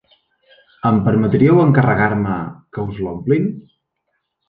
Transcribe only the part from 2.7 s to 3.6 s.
que us l'omplin?